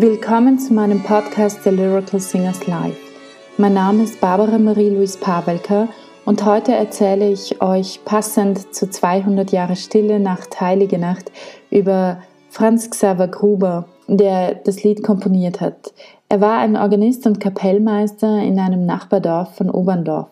[0.00, 2.96] Willkommen zu meinem Podcast The Lyrical Singers Live.
[3.56, 5.88] Mein Name ist Barbara Marie-Louise Pawelker
[6.24, 11.32] und heute erzähle ich euch passend zu 200 Jahre Stille Nacht, Heilige Nacht
[11.72, 15.92] über Franz Xaver Gruber, der das Lied komponiert hat.
[16.28, 20.28] Er war ein Organist und Kapellmeister in einem Nachbardorf von Oberndorf.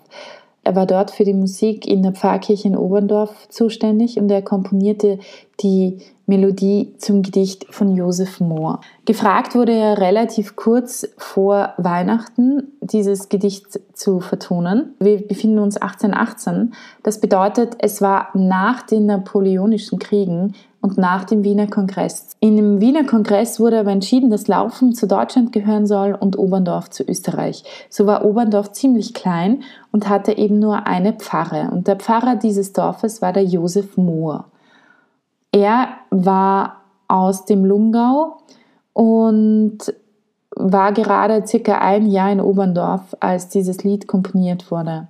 [0.67, 5.21] Er war dort für die Musik in der Pfarrkirche in Oberndorf zuständig und er komponierte
[5.61, 8.81] die Melodie zum Gedicht von Josef Mohr.
[9.05, 14.95] Gefragt wurde er relativ kurz vor Weihnachten, dieses Gedicht zu vertonen.
[14.99, 16.75] Wir befinden uns 1818.
[17.05, 20.55] Das bedeutet, es war nach den Napoleonischen Kriegen
[20.87, 22.37] und nach dem Wiener Kongress.
[22.39, 26.91] In dem Wiener Kongress wurde aber entschieden, dass Laufen zu Deutschland gehören soll und Oberndorf
[26.91, 27.65] zu Österreich.
[27.91, 31.71] So war Oberndorf ziemlich klein und hatte eben nur eine Pfarre.
[31.73, 34.45] Und der Pfarrer dieses Dorfes war der Josef Mohr.
[35.51, 38.37] Er war aus dem Lungau
[38.93, 39.79] und
[40.55, 45.09] war gerade circa ein Jahr in Oberndorf, als dieses Lied komponiert wurde.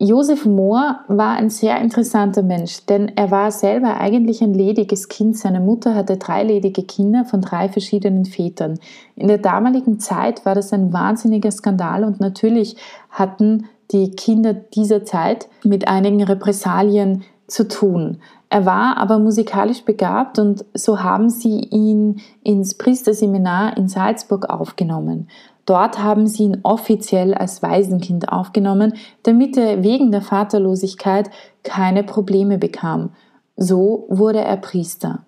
[0.00, 5.36] Josef Mohr war ein sehr interessanter Mensch, denn er war selber eigentlich ein lediges Kind.
[5.36, 8.78] Seine Mutter hatte drei ledige Kinder von drei verschiedenen Vätern.
[9.16, 12.76] In der damaligen Zeit war das ein wahnsinniger Skandal und natürlich
[13.10, 18.18] hatten die Kinder dieser Zeit mit einigen Repressalien zu tun.
[18.50, 25.28] Er war aber musikalisch begabt und so haben sie ihn ins Priesterseminar in Salzburg aufgenommen.
[25.66, 31.28] Dort haben sie ihn offiziell als Waisenkind aufgenommen, damit er wegen der Vaterlosigkeit
[31.62, 33.10] keine Probleme bekam.
[33.56, 35.24] So wurde er Priester.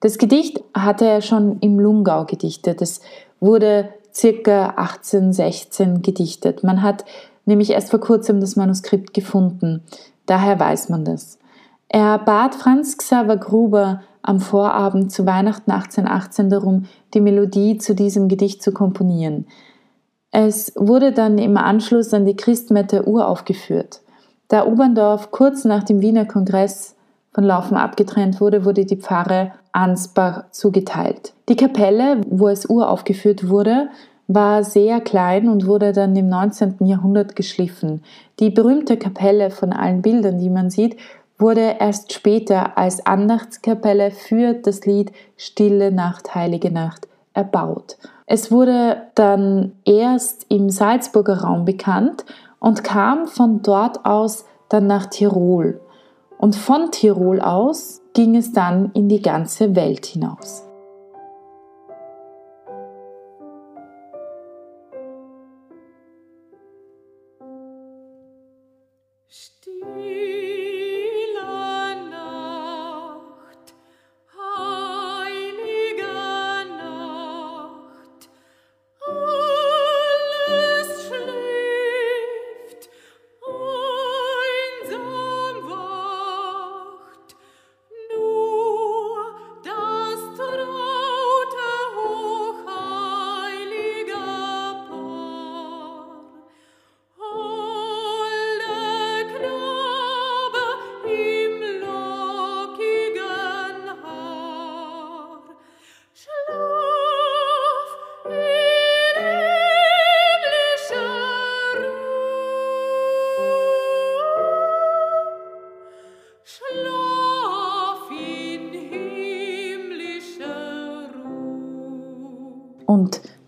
[0.00, 2.82] Das Gedicht hatte er schon im Lungau gedichtet.
[2.82, 3.00] Es
[3.38, 6.64] wurde circa 1816 gedichtet.
[6.64, 7.04] Man hat
[7.46, 9.84] nämlich erst vor kurzem das Manuskript gefunden.
[10.26, 11.38] Daher weiß man das.
[11.94, 18.26] Er bat Franz Xaver Gruber am Vorabend zu Weihnachten 1818 darum, die Melodie zu diesem
[18.26, 19.46] Gedicht zu komponieren.
[20.32, 24.00] Es wurde dann im Anschluss an die Christmette uraufgeführt.
[24.48, 26.96] Da Oberndorf kurz nach dem Wiener Kongress
[27.32, 31.32] von Laufen abgetrennt wurde, wurde die Pfarre Ansbach zugeteilt.
[31.48, 33.88] Die Kapelle, wo es uraufgeführt wurde,
[34.26, 36.76] war sehr klein und wurde dann im 19.
[36.80, 38.02] Jahrhundert geschliffen.
[38.40, 40.96] Die berühmte Kapelle von allen Bildern, die man sieht,
[41.38, 47.96] wurde erst später als Andachtskapelle für das Lied Stille Nacht, Heilige Nacht erbaut.
[48.26, 52.24] Es wurde dann erst im Salzburger Raum bekannt
[52.58, 55.80] und kam von dort aus dann nach Tirol.
[56.38, 60.64] Und von Tirol aus ging es dann in die ganze Welt hinaus.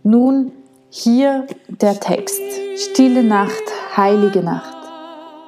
[0.06, 0.53] Nun
[0.89, 2.41] hier der Text.
[2.77, 3.65] Stille Nacht,
[3.97, 4.77] heilige Nacht.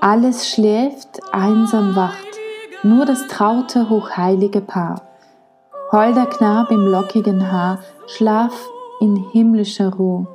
[0.01, 2.27] Alles schläft, einsam wacht,
[2.82, 5.03] nur das traute, hochheilige Paar.
[5.93, 7.79] Holder Knab im lockigen Haar,
[8.09, 8.69] schlaf
[9.00, 10.27] in himmlischer Ruhe,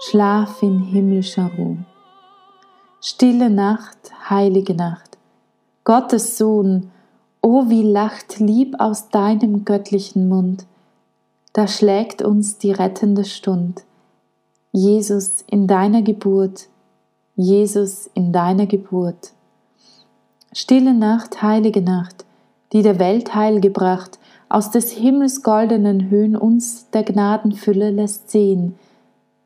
[0.00, 1.76] schlaf in himmlischer Ruhe.
[3.02, 3.98] Stille Nacht,
[4.30, 5.18] heilige Nacht.
[5.84, 6.90] Gottes Sohn,
[7.42, 10.66] o oh, wie lacht lieb aus deinem göttlichen Mund
[11.56, 13.84] da schlägt uns die rettende Stund.
[14.72, 16.68] Jesus in deiner Geburt,
[17.34, 19.32] Jesus in deiner Geburt.
[20.52, 22.26] Stille Nacht, heilige Nacht,
[22.74, 24.18] die der Welt Heil gebracht,
[24.50, 28.74] aus des Himmels goldenen Höhen uns der Gnadenfülle lässt sehen.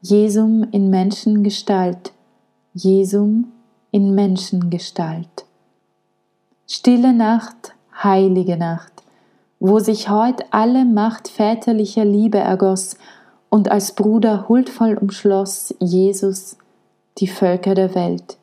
[0.02, 2.12] Jesum in Menschengestalt,
[2.74, 3.52] Jesum
[3.92, 5.46] in Menschengestalt.
[6.66, 7.72] Stille Nacht,
[8.02, 8.99] heilige Nacht,
[9.60, 12.96] wo sich heut alle Macht väterlicher Liebe ergoss
[13.50, 16.56] und als Bruder huldvoll umschloss Jesus
[17.18, 18.38] die Völker der Welt,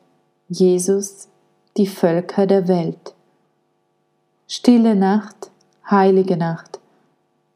[0.48, 1.28] Jesus
[1.76, 3.14] die Völker der Welt.
[4.46, 5.50] Stille Nacht,
[5.90, 6.78] heilige Nacht,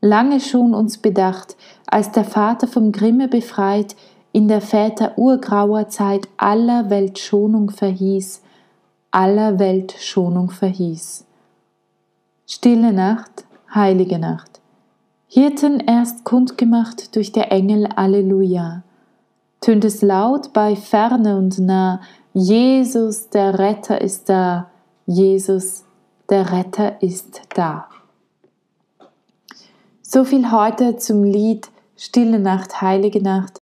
[0.00, 1.56] lange schon uns bedacht,
[1.86, 3.94] als der Vater vom Grimme befreit,
[4.32, 8.42] in der Väter urgrauer Zeit aller Welt Schonung verhieß,
[9.10, 11.26] aller Welt Schonung verhieß.
[12.46, 13.44] Stille Nacht,
[13.74, 14.60] heilige Nacht.
[15.26, 18.82] Hirten erst kundgemacht durch der Engel Alleluja.
[19.60, 22.00] Tönt es laut bei Ferne und nah,
[22.34, 24.70] Jesus, der Retter ist da,
[25.06, 25.84] Jesus,
[26.28, 27.88] der Retter ist da.
[30.02, 33.58] So viel heute zum Lied Stille Nacht, Heilige Nacht.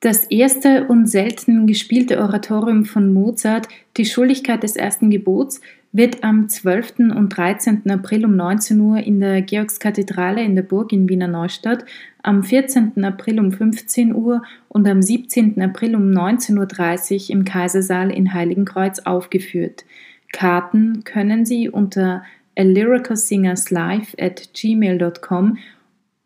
[0.00, 5.60] Das erste und selten gespielte Oratorium von Mozart, Die Schuldigkeit des ersten Gebots,
[5.92, 6.98] wird am 12.
[7.14, 7.90] und 13.
[7.90, 11.84] April um 19 Uhr in der Georgskathedrale in der Burg in Wiener Neustadt,
[12.22, 13.04] am 14.
[13.04, 15.60] April um 15 Uhr und am 17.
[15.62, 19.84] April um 19.30 Uhr im Kaisersaal in Heiligenkreuz aufgeführt.
[20.32, 22.22] Karten können Sie unter
[22.58, 25.58] a lyricalsingerslive at gmail.com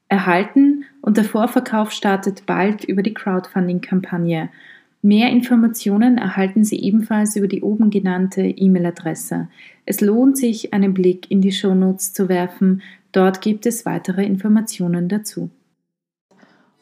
[0.08, 4.48] erhalten und der Vorverkauf startet bald über die Crowdfunding-Kampagne.
[5.02, 9.48] Mehr Informationen erhalten Sie ebenfalls über die oben genannte E-Mail-Adresse.
[9.86, 12.82] Es lohnt sich, einen Blick in die Shownotes zu werfen.
[13.12, 15.48] Dort gibt es weitere Informationen dazu.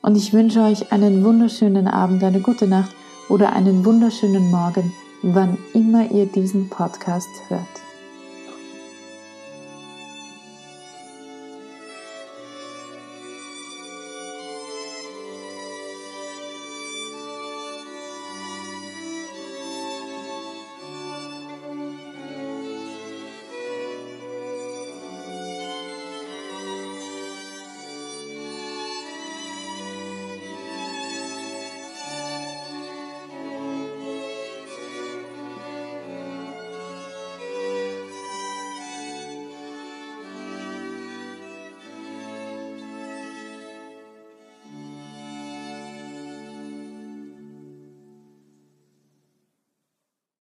[0.02, 2.94] Und ich wünsche euch einen wunderschönen Abend, eine gute Nacht
[3.28, 4.92] oder einen wunderschönen Morgen,
[5.22, 7.87] wann immer ihr diesen Podcast hört.